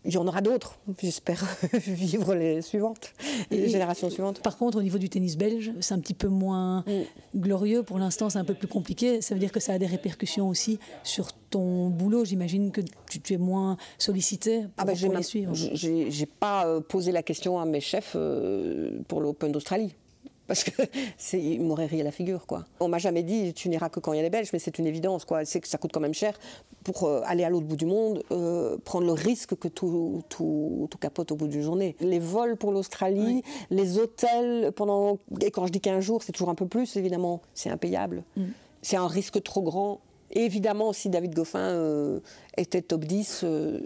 [0.05, 3.13] il y en aura d'autres, j'espère vivre les suivantes,
[3.51, 4.41] les générations suivantes.
[4.41, 7.41] Par contre, au niveau du tennis belge, c'est un petit peu moins mm.
[7.41, 7.83] glorieux.
[7.83, 9.21] Pour l'instant, c'est un peu plus compliqué.
[9.21, 12.25] Ça veut dire que ça a des répercussions aussi sur ton boulot.
[12.25, 15.53] J'imagine que tu, es moins sollicité pour, ah ben, les suivre.
[15.55, 18.17] J'ai pas posé la question à mes chefs
[19.07, 19.95] pour l'Open d'Australie
[20.51, 20.83] parce que
[21.17, 22.65] c'est m'aurait ri à la figure quoi.
[22.81, 24.81] On m'a jamais dit tu n'iras que quand il y a les Belges, mais c'est
[24.81, 25.45] une évidence quoi.
[25.45, 26.37] C'est que ça coûte quand même cher
[26.83, 30.89] pour euh, aller à l'autre bout du monde, euh, prendre le risque que tout, tout,
[30.91, 31.95] tout, capote au bout d'une journée.
[32.01, 36.51] Les vols pour l'Australie, les hôtels pendant et quand je dis 15 jours, c'est toujours
[36.51, 38.25] un peu plus évidemment, c'est impayable.
[38.37, 38.47] Mm.
[38.83, 40.01] C'est un risque trop grand
[40.33, 42.21] et évidemment, si David Goffin euh,
[42.57, 43.81] était top 10, euh,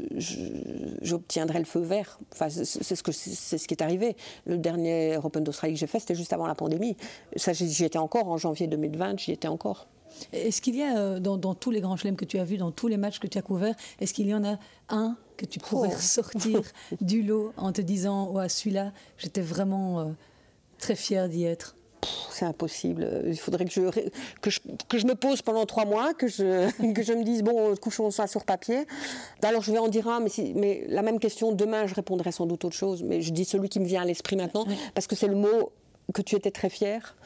[1.00, 2.18] j'obtiendrais le feu vert.
[2.33, 4.14] Enfin, c'est ce, que, c'est ce qui est arrivé.
[4.44, 6.96] Le dernier Open d'Australie que j'ai fait, c'était juste avant la pandémie.
[7.37, 9.87] Ça, j'y étais encore, en janvier 2020, j'y étais encore.
[10.33, 12.70] Est-ce qu'il y a, euh, dans, tous les grands chelems que tu as vus, dans
[12.70, 14.59] tous les matchs que tu as couverts, est-ce qu'il y en a
[14.90, 15.98] un que tu pourrais oh.
[15.98, 16.61] sortir
[17.00, 20.14] du lot en te disant, ouais, celui-là, j'étais vraiment
[20.78, 21.74] très fier d'y être
[22.30, 23.22] c'est impossible.
[23.26, 23.90] Il faudrait que je,
[24.40, 27.42] que je, que, je, me pose pendant trois mois, que je, que je me dise,
[27.42, 28.86] bon, couchons ça sur papier.
[29.42, 32.46] Alors je vais en dire un, mais, mais la même question, demain, je répondrai sans
[32.46, 33.02] doute autre chose.
[33.02, 35.72] Mais je dis celui qui me vient à l'esprit maintenant, parce que c'est le mot
[36.12, 37.16] que tu étais très fier.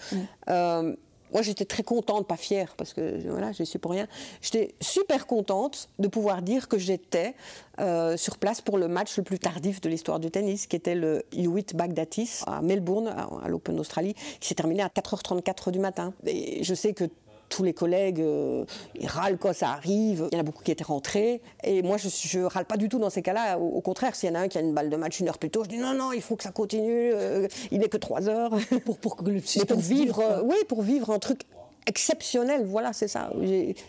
[0.48, 0.94] Euh,
[1.32, 4.06] moi, j'étais très contente, pas fière, parce que voilà, je suis pour rien.
[4.40, 7.34] J'étais super contente de pouvoir dire que j'étais
[7.80, 10.94] euh, sur place pour le match le plus tardif de l'histoire du tennis, qui était
[10.94, 16.12] le Hewitt Bagdatis à Melbourne, à, l'Open d'Australie, qui s'est terminé à 4h34 du matin.
[16.26, 17.04] Et je sais que
[17.48, 20.28] tous les collègues, euh, ils râlent quand ça arrive.
[20.30, 21.40] Il y en a beaucoup qui étaient rentrés.
[21.64, 23.58] Et moi, je ne râle pas du tout dans ces cas-là.
[23.58, 25.38] Au, contraire, s'il y en a un qui a une balle de match une heure
[25.38, 27.12] plus tôt, je dis non, non, il faut que ça continue.
[27.12, 28.52] Euh, il n'est que trois heures.
[28.84, 31.42] Pour, pour que le pour vivre, euh, oui, pour vivre un truc
[31.88, 33.32] exceptionnel, voilà, c'est ça.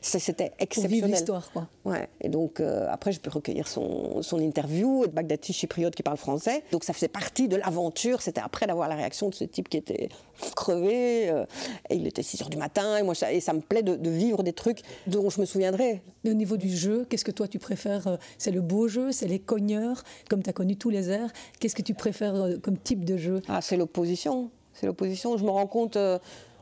[0.02, 1.12] C'était exceptionnel.
[1.12, 1.68] l'histoire, quoi.
[1.84, 2.08] Ouais.
[2.22, 6.18] Et donc, euh, après, je peux recueillir son, son interview de Bagdati chypriote qui parle
[6.18, 6.64] français.
[6.72, 8.22] Donc, ça faisait partie de l'aventure.
[8.22, 10.08] C'était après d'avoir la réaction de ce type qui était
[10.56, 11.30] crevé.
[11.30, 11.46] Euh,
[11.90, 12.98] et il était 6 h du matin.
[12.98, 16.02] Et moi, ça, et ça me plaît de, vivre des trucs dont je me souviendrai.
[16.24, 19.12] Mais au niveau du jeu, qu'est-ce que toi, tu préfères euh, C'est le beau jeu
[19.12, 22.34] C'est les cogneurs Comme tu as connu tous les airs, qu'est-ce que tu préfères
[22.64, 23.42] comme type de jeu?
[23.50, 24.52] Ah, c'est l'opposition.
[24.74, 25.36] C'est l'opposition.
[25.38, 25.98] Je me rends compte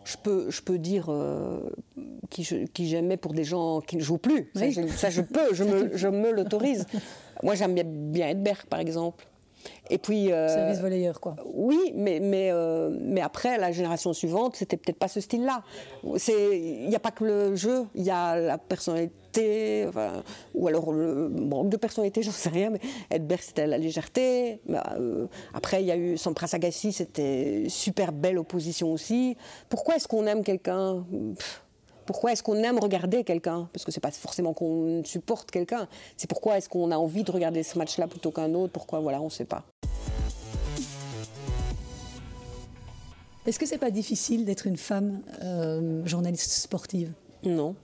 [0.07, 1.59] je peux, je peux dire euh,
[2.29, 2.45] qui,
[2.87, 4.49] j'aimais pour des gens qui ne jouent plus.
[4.55, 6.85] Ça, je, peux, je me, je me l'autorise.
[7.43, 9.27] Moi, j'aime bien, bien Edberg, par exemple.
[9.89, 10.31] Et puis.
[10.31, 11.35] Euh, Service volleyeur, quoi.
[11.53, 15.63] Oui, mais, mais, euh, mais après, la génération suivante, c'était peut-être pas ce style-là.
[16.03, 19.13] Il n'y a pas que le jeu, il y a la personnalité,
[19.87, 20.23] enfin,
[20.53, 24.61] ou alors le manque de personnalité, j'en sais rien, mais Edberg, c'était la légèreté.
[24.69, 29.37] Euh, après, il y a eu Sampras Agassi, c'était super belle opposition aussi.
[29.69, 31.05] Pourquoi est-ce qu'on aime quelqu'un?
[32.05, 33.69] Pourquoi est-ce qu'on aime regarder quelqu'un?
[33.73, 35.87] Parce que c'est pas forcément qu'on supporte quelqu'un.
[36.15, 38.71] C'est pourquoi est-ce qu'on a envie de regarder ce match-là plutôt qu'un autre?
[38.71, 39.01] Pourquoi?
[39.01, 39.65] Voilà, on ne sait pas.
[43.45, 47.13] Est-ce que c'est pas difficile d'être une femme euh, journaliste sportive?
[47.43, 47.75] Non.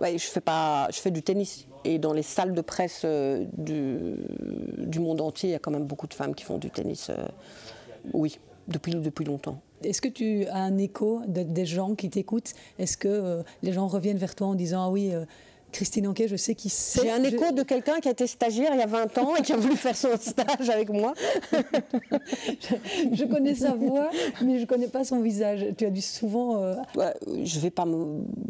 [0.00, 1.66] Ouais, je, fais pas, je fais du tennis.
[1.84, 5.84] Et dans les salles de presse euh, du, monde entier, il y a quand même
[5.84, 7.10] beaucoup de femmes qui font du tennis.
[7.10, 7.26] Euh,
[8.12, 9.60] oui, depuis, depuis longtemps.
[9.82, 12.54] Est-ce que tu as un écho de, des gens qui t'écoutent?
[12.78, 15.12] Est-ce que euh, les gens reviennent vers toi en disant Ah oui,
[15.74, 17.02] Christine Anquet, je sais qui c'est.
[17.02, 19.42] J'ai un écho de quelqu'un qui a été stagiaire il y a 20 ans et
[19.42, 21.14] qui a voulu faire son stage avec moi.
[23.12, 24.08] je, connais sa voix,
[24.40, 25.66] mais je ne connais pas son visage.
[25.76, 26.62] Tu as dû souvent.
[26.62, 26.76] Euh,
[27.42, 27.86] je ne vais, pas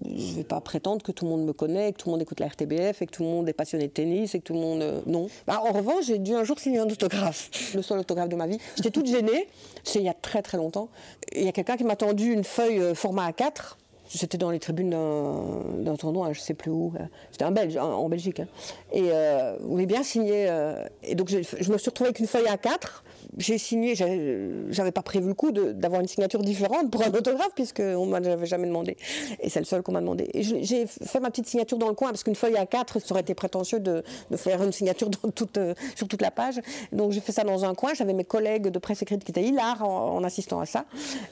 [0.05, 2.49] vais pas prétendre que tout le monde me connaît, que tout le monde écoute la
[2.49, 4.83] RTBF et que tout le monde est passionné de tennis et que tout le monde.
[4.83, 5.29] Euh, non.
[5.47, 7.49] Bah, en revanche, j'ai dû un jour signer un autographe.
[7.75, 8.59] Le seul autographe de ma vie.
[8.77, 9.49] J'étais toute gênée.
[9.83, 10.91] C'est il y a très très longtemps.
[11.35, 13.77] Il y a quelqu'un qui m'a tendu une feuille euh, format A4
[14.15, 16.93] J'étais dans les tribunes d'un tournoi, je ne sais plus où.
[17.33, 18.41] C'était un Belge, en, Belgique.
[18.41, 18.47] Hein.
[18.93, 20.47] Et euh, vous voulez bien signer.
[20.49, 23.03] Euh, et donc je, je, me suis retrouvée avec une feuille A4
[23.39, 28.07] j'ai signé, j'avais pas prévu le coup d'avoir une signature différente pour un autographe, puisqu'on
[28.07, 28.97] ne m'avait jamais demandé.
[29.41, 30.31] Et c'est le seul qu'on m'a demandé.
[30.35, 33.13] Et j'ai fait ma petite signature dans le coin, parce qu'une feuille à 4, ça
[33.13, 36.61] aurait été prétentieux de, de faire une signature dans toute, euh, sur toute la page.
[36.93, 37.95] Donc j'ai fait ça dans un coin.
[37.95, 40.85] J'avais mes collègues de presse écrite qui étaient hilares en, assistant à ça.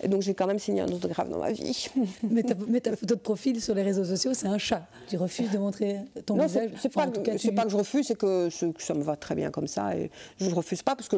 [0.02, 1.88] Et donc j'ai quand même signé un autographe dans ma vie.
[2.22, 4.82] Mais ta, photo de profil sur les réseaux sociaux, c'est un chat.
[5.08, 8.48] Tu refuses de montrer ton non, visage C'est pas, pas, que je refuse, c'est que,
[8.48, 9.96] que, ça me va très bien comme ça.
[9.96, 11.16] Et je ne refuse pas, parce que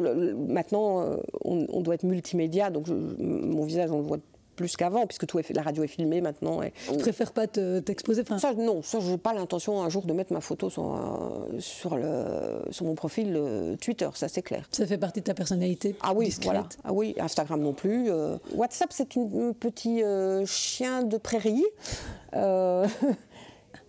[0.65, 4.17] maintenant, euh, on, doit être multimédia, donc mon visage, on le voit
[4.55, 6.63] plus qu'avant, puisque tout est, la radio est filmée maintenant.
[6.63, 10.13] Et tu préfères pas t'exposer ça, Non, ça, je n'ai pas l'intention un jour de
[10.13, 14.67] mettre ma photo sur, euh, sur, le, sur mon profil euh, Twitter, ça c'est clair.
[14.71, 16.45] Ça fait partie de ta personnalité Ah oui, discrète.
[16.45, 16.67] voilà.
[16.85, 18.09] Ah oui, Instagram non plus.
[18.55, 20.01] WhatsApp, c'est un petit
[20.45, 21.65] chien de prairie.
[22.33, 22.85] non,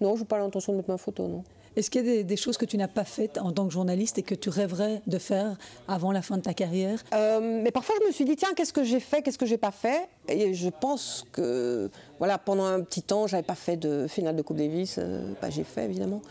[0.01, 1.45] je n'ai pas l'intention de mettre ma photo, non.
[1.77, 4.17] Est-ce qu'il y a des, choses que tu n'as pas faites en tant que journaliste
[4.19, 5.57] et que tu rêverais de faire
[5.89, 7.05] avant la fin de ta carrière?
[7.15, 9.59] Euh, Mais parfois, je me suis dit, tiens, qu'est-ce que j'ai fait, qu'est-ce que j'ai
[9.59, 10.09] pas fait?
[10.29, 14.43] Et je pense que, voilà, pendant un petit temps, j'avais pas fait de finale de
[14.43, 14.97] Coupe Davis.
[14.99, 16.23] Euh, bah, j'ai fait, évidemment.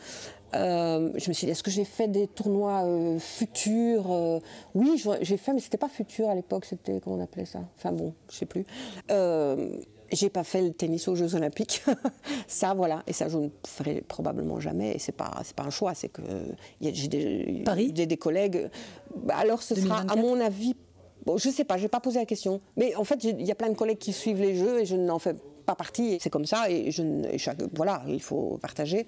[0.55, 2.83] Euh, je me suis dit, est-ce que j'ai fait des tournois
[3.19, 4.41] futurs
[4.73, 7.59] Oui, j'ai fait, mais c'était pas futur à l'époque, c'était, comment on appelait ça?
[7.77, 8.65] Enfin bon, je sais plus.
[10.11, 11.83] J'ai pas fait le tennis aux Jeux Olympiques.
[12.47, 13.03] ça, voilà.
[13.07, 14.95] Et ça, je ne ferai probablement jamais.
[14.95, 15.95] Et c'est pas, c'est pas un choix.
[15.95, 16.21] C'est que
[16.81, 18.69] j'ai des, Paris des, collègues.
[19.15, 20.75] Bah, alors, ce sera, à mon avis,
[21.25, 21.77] bon, je sais pas.
[21.77, 22.61] Je vais pas poser la question.
[22.77, 24.95] Mais en fait, il y a plein de collègues qui suivent les Jeux et je
[24.95, 26.17] n'en fais pas partie.
[26.21, 26.69] C'est comme ça.
[26.69, 27.03] Et, je,
[27.37, 29.07] chaque, voilà, il faut partager.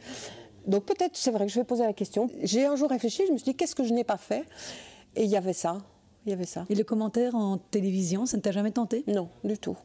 [0.66, 2.30] Donc peut-être, c'est vrai que je vais poser la question.
[2.42, 3.24] J'ai un jour réfléchi.
[3.28, 4.44] Je me suis dit, qu'est-ce que je n'ai pas fait?
[5.16, 5.78] Et il y avait ça.
[6.26, 6.66] Il y avait ça.
[6.70, 9.04] Et le commentaire en télévision, ça ne t'a jamais tenté?
[9.08, 9.78] Non, du tout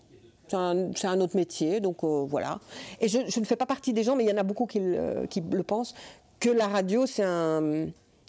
[0.49, 2.61] c'est un, autre métier, donc euh, voilà.
[3.01, 4.81] Et je, ne fais pas partie des gens, mais il y en a beaucoup qui,
[4.81, 5.95] le pensent,
[6.41, 7.87] que la radio, c'est un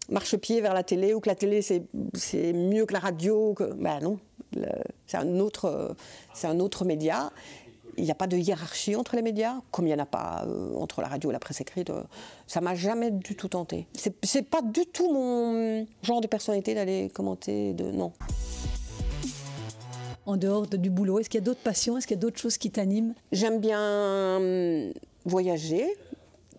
[0.09, 3.53] marchepied vers la télé, ou que la télé, c'est mieux que la radio.
[3.53, 3.73] Que...
[3.73, 4.19] Ben non,
[5.05, 5.95] c'est un, autre,
[6.43, 7.31] un autre média.
[7.97, 10.45] Il n'y a pas de hiérarchie entre les médias, comme il n'y en a pas
[10.47, 11.91] euh, entre la radio et la presse écrite.
[11.91, 12.03] Euh,
[12.47, 13.87] ça m'a jamais du tout tenté.
[13.93, 17.73] C'est pas du tout mon genre de personnalité d'aller commenter.
[17.73, 17.91] De...
[17.91, 18.11] Non
[20.25, 21.19] en dehors du boulot?
[21.19, 21.97] Est-ce qu'il y a d'autres passions?
[21.97, 23.13] Est-ce qu'il y a d'autres choses qui t'animent?
[23.31, 24.93] J'aime bien hum,
[25.25, 25.85] voyager.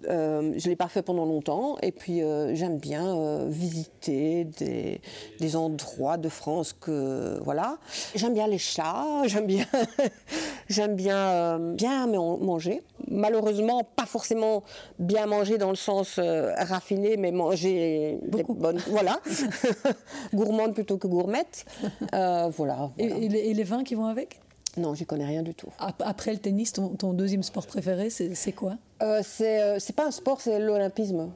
[0.09, 1.77] Euh, je ne l'ai pas fait pendant longtemps.
[1.83, 5.01] Et puis, euh, j'aime bien euh, visiter des,
[5.41, 7.39] des, endroits de France que.
[7.43, 7.79] Voilà.
[8.15, 9.67] J'aime bien les chats, j'aime bien,
[10.69, 12.83] j'aime bien, bien manger.
[13.09, 14.63] Malheureusement, pas forcément
[14.99, 18.81] bien manger dans le sens raffiné, mais manger des bonnes.
[18.89, 19.21] Voilà.
[20.35, 21.65] Gourmande plutôt que gourmette.
[22.13, 22.91] voilà.
[22.99, 24.41] et les vins qui vont avec?
[24.77, 25.69] Non, j'y connais rien du tout.
[25.79, 28.77] Après le tennis, ton, deuxième sport préféré, c'est quoi?
[29.03, 31.31] Euh, euh, C'est pas un sport, c'est l'olympisme.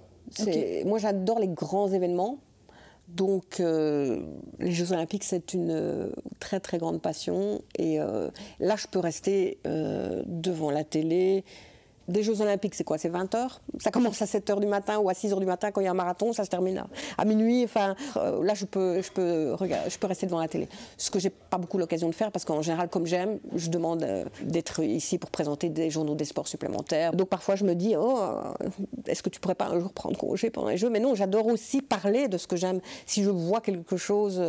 [0.85, 2.38] Moi, j'adore les grands événements.
[3.09, 4.20] Donc, euh,
[4.59, 7.62] les Jeux Olympiques, c'est une euh, très très grande passion.
[7.79, 11.44] Et là, je peux rester devant la télé
[12.09, 13.61] des Jeux Olympiques, c'est quoi C'est 20 heures?
[13.79, 15.85] Ça commence à 7 heures du matin ou à 6 heures du matin quand il
[15.85, 16.85] y a un marathon, ça se termine
[17.18, 17.64] à, minuit.
[17.64, 20.68] Enfin, euh, là, je peux, je, peux je peux rester devant la télé.
[20.97, 24.03] Ce que j'ai pas beaucoup l'occasion de faire parce qu'en général, comme j'aime, je demande
[24.03, 27.12] euh, d'être ici pour présenter des journaux des sports supplémentaires.
[27.12, 28.68] Donc parfois, je me dis, oh, euh,
[29.07, 30.90] est-ce que tu pourrais pas un jour prendre congé pendant les Jeux?
[30.90, 32.81] Mais non, j'adore aussi parler de ce que j'aime.
[33.07, 34.42] Si je vois quelque chose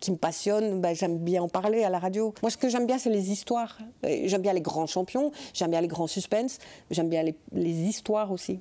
[0.00, 2.34] qui me passionne, ben, j'aime bien en parler à la radio.
[2.42, 3.78] Moi, ce que j'aime bien, c'est les histoires.
[4.04, 6.58] J'aime bien les grands champions, j'aime bien les grands suspens,
[7.06, 8.60] bien les, histoires aussi.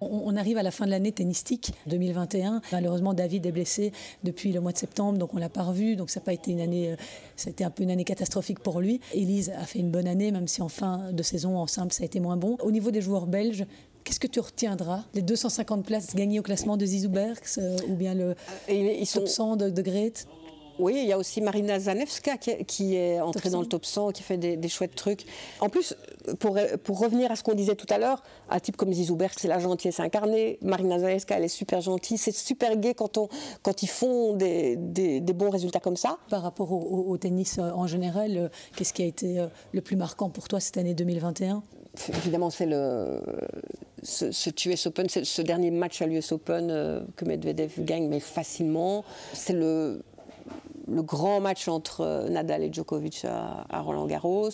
[0.00, 2.62] On arrive à la fin de l'année tennistique 2021.
[2.70, 3.92] Malheureusement, David est blessé
[4.22, 5.96] depuis le mois de septembre, donc on l'a pas revu.
[5.96, 6.94] Donc ça n'a pas été une année,
[7.34, 9.00] c'était un peu une année catastrophique pour lui.
[9.12, 12.04] Elise a fait une bonne année, même si en fin de saison en simple ça
[12.04, 12.56] a été moins bon.
[12.62, 13.66] Au niveau des joueurs belges,
[14.08, 15.04] Qu'est-ce que tu retiendras?
[15.12, 18.34] Les 250 places gagnées au classement de Zizou Berks euh, ou bien le
[18.66, 19.82] ils top 100 de, de
[20.78, 24.22] Oui, il y a aussi Marina Zanevska qui, est entrée dans le top 100, qui
[24.22, 25.24] fait des, chouettes trucs.
[25.60, 25.96] En plus,
[26.38, 29.48] pour, pour revenir à ce qu'on disait tout à l'heure, un type comme Zizouberg, c'est
[29.48, 30.58] la gentillesse incarnée.
[30.62, 32.18] Marina Zanevska, elle est super gentille.
[32.18, 33.28] C'est super gai quand, on,
[33.62, 36.18] quand ils font des, des, bons résultats comme ça.
[36.30, 39.96] Par rapport au, tennis euh, en général, euh, qu'est-ce qui a été euh, le plus
[39.96, 41.62] marquant pour toi cette année 2021
[42.08, 43.20] Évidemment, c'est le
[44.02, 46.68] ce, ce US Open, ce dernier match à l'US Open
[47.16, 49.04] que Medvedev gagne, mais facilement.
[49.32, 50.02] C'est le
[50.90, 54.50] le grand match entre euh, Nadal et Djokovic à, Roland Garros.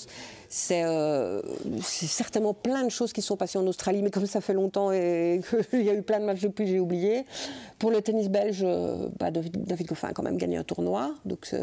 [0.71, 1.43] Euh,
[1.83, 4.93] c'est certainement plein de choses qui sont passées en Australie, mais comme ça fait longtemps
[4.93, 7.25] et qu'il y a eu plein de matchs depuis, j'ai oublié.
[7.79, 11.55] Pour le tennis belge, euh, bah, David, Goffin a quand même gagné un tournoi, donc,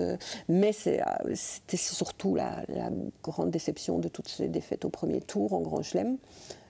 [0.48, 2.90] mais c'était surtout la, la,
[3.24, 6.18] grande déception de toutes ces défaites au premier tour en Grand Chelem.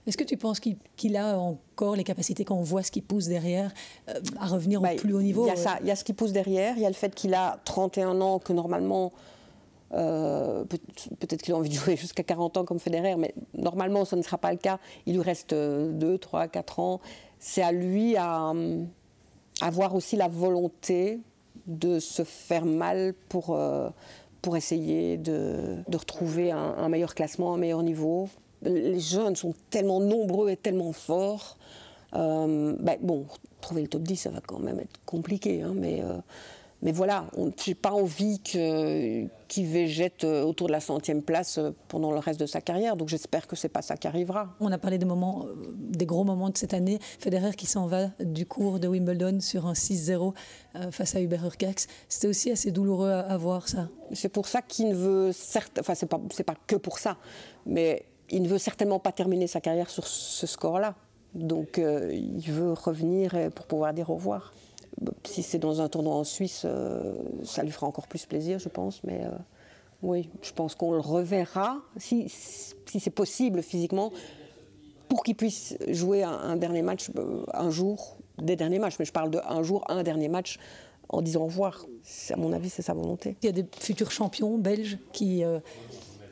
[0.07, 3.27] Est-ce que tu penses qu'il a encore les capacités, quand on voit ce qui pousse
[3.27, 3.71] derrière,
[4.09, 5.95] euh, à revenir au bah, plus haut niveau Il y a ça, il y a
[5.95, 9.11] ce qui pousse derrière, il y a le fait qu'il a 31 ans, que normalement,
[9.93, 14.15] euh, peut-être qu'il a envie de jouer jusqu'à 40 ans comme Federer, mais normalement, ce
[14.15, 14.79] ne sera pas le cas.
[15.05, 16.99] Il lui reste 2, 3, 4 ans.
[17.37, 18.53] C'est à lui à,
[19.61, 21.19] avoir aussi la volonté
[21.67, 23.89] de se faire mal pour, euh,
[24.41, 28.29] pour essayer de, de retrouver un, un, meilleur classement, un meilleur niveau
[28.63, 31.57] les jeunes sont tellement nombreux et tellement forts.
[32.15, 33.25] Euh, ben, bon,
[33.61, 36.17] trouver le top 10, ça va quand même être compliqué, hein, mais, euh,
[36.81, 37.27] mais voilà,
[37.63, 39.29] j'ai pas envie qu'il
[39.67, 43.47] végète euh, autour de la centième place pendant le reste de sa carrière, donc j'espère
[43.47, 44.55] que c'est pas ça qui arrivera.
[44.59, 45.45] On a parlé des moments,
[45.77, 46.99] des gros moments de cette année.
[47.19, 50.33] Federer qui s'en va du cours de Wimbledon sur un 6-0
[50.91, 51.87] face à Hubert Hurkacz.
[52.09, 53.87] C'était aussi assez douloureux à, voir ça.
[54.13, 57.17] C'est pour ça qu'il ne veut, certes, enfin c'est pas, pas que pour ça,
[57.65, 60.95] mais il ne veut certainement pas terminer sa carrière sur ce score-là.
[61.35, 64.53] Donc euh, il veut revenir pour pouvoir dire au revoir.
[65.23, 67.13] Si c'est dans un tournoi en Suisse, euh,
[67.43, 69.03] ça lui fera encore plus plaisir, je pense.
[69.03, 69.29] Mais euh,
[70.01, 74.11] oui, je pense qu'on le reverra, si, c'est possible physiquement,
[75.07, 77.09] pour qu'il puisse jouer un, dernier match
[77.53, 78.95] un jour, des derniers matchs.
[78.99, 80.57] Mais je parle de un jour, un dernier match
[81.09, 81.85] en disant au revoir.
[82.29, 83.37] À mon avis, c'est sa volonté.
[83.41, 85.43] Il y a des futurs champions belges qui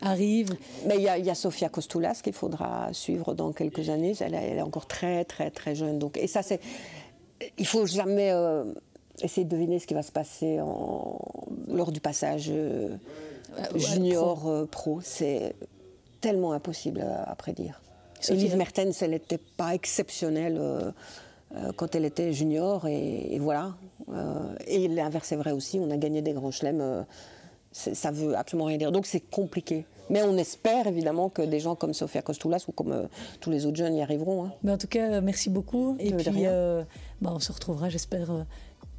[0.02, 4.14] arrive Mais il y, a Sofia Kostoulas qu'il faudra suivre dans quelques années.
[4.20, 6.00] Elle, est encore très, très, très jeune.
[6.00, 6.60] Donc, et ça, c'est.
[7.58, 8.66] Il faut jamais euh,
[9.22, 11.18] essayer de deviner ce qui va se passer en,
[11.68, 12.98] lors du passage euh,
[13.76, 15.00] junior euh, pro.
[15.02, 15.56] C'est
[16.20, 17.82] tellement impossible à, prédire.
[18.28, 20.62] Elise Mertens, elle n'était pas exceptionnelle
[21.78, 23.76] quand elle était junior, et, et voilà.
[24.68, 25.80] et l'inverse est vrai aussi.
[25.80, 27.06] On a gagné des grands chelems
[27.72, 28.92] ça veut absolument rien dire.
[28.92, 29.86] Donc c'est compliqué.
[30.10, 33.08] Mais on espère évidemment que des gens comme Sofia Kostoulas ou comme euh,
[33.40, 34.46] tous les autres jeunes y arriveront.
[34.46, 34.52] Hein.
[34.64, 35.96] Mais en tout cas, merci beaucoup.
[36.00, 36.84] Et puis, euh,
[37.22, 38.44] bah, on se retrouvera, j'espère, euh,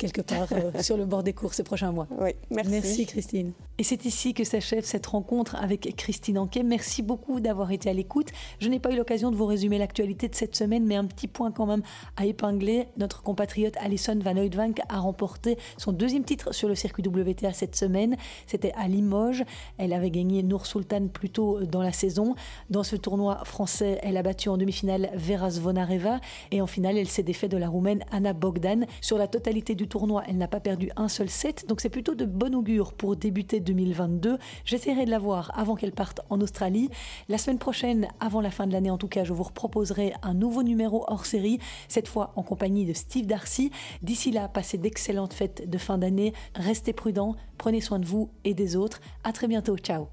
[0.00, 2.08] quelque part euh, sur le bord des cours ces prochains mois.
[2.18, 2.70] Oui, merci.
[2.70, 3.52] Merci Christine.
[3.78, 6.62] Et c'est ici que s'achève cette rencontre avec Christine Anquet.
[6.62, 8.28] Merci beaucoup d'avoir été à l'écoute.
[8.58, 11.28] Je n'ai pas eu l'occasion de vous résumer l'actualité de cette semaine, mais un petit
[11.28, 11.82] point quand même
[12.16, 12.88] à épingler.
[12.96, 17.76] Notre compatriote Alison Van Oudvank a remporté son deuxième titre sur le circuit WTA cette
[17.76, 18.16] semaine.
[18.46, 19.44] C'était à Limoges.
[19.76, 22.34] Elle avait gagné Nour Sultan plus tôt dans la saison.
[22.70, 27.08] Dans ce tournoi français, elle a battu en demi-finale Vera Zvonareva et en finale, elle
[27.08, 28.86] s'est défait de la Roumaine Anna Bogdan.
[29.00, 32.14] Sur la totalité du tournoi, elle n'a pas perdu un seul set, donc c'est plutôt
[32.14, 34.38] de bon augure pour débuter 2022.
[34.64, 36.88] J'essaierai de la voir avant qu'elle parte en Australie.
[37.28, 40.32] La semaine prochaine, avant la fin de l'année en tout cas, je vous proposerai un
[40.32, 43.70] nouveau numéro hors série, cette fois en compagnie de Steve Darcy.
[44.02, 48.54] D'ici là, passez d'excellentes fêtes de fin d'année, restez prudents, prenez soin de vous et
[48.54, 49.00] des autres.
[49.24, 50.06] À très bientôt, ciao.